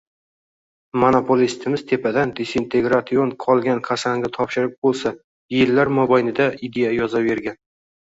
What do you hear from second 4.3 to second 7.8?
topshiriq ʙwlsa, jillar moʙajnida am idea ʙaƶaravergan